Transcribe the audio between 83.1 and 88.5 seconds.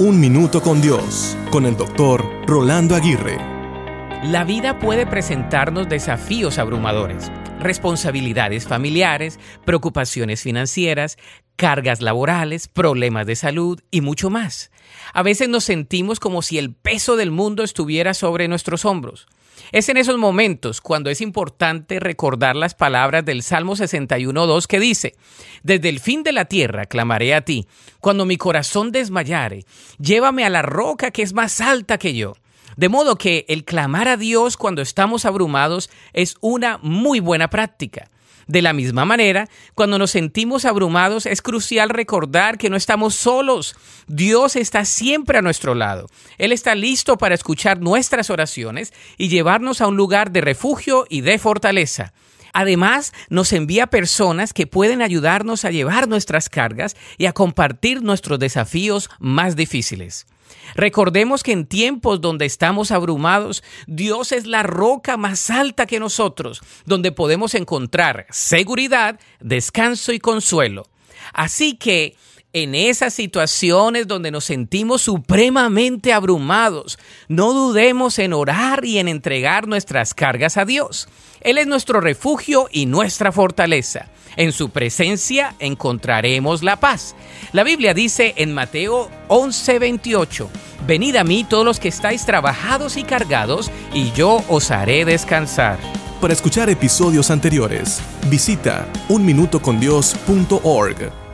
fortaleza. En su presencia encontraremos la paz. La Biblia dice